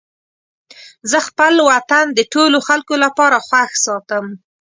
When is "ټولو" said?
2.33-2.57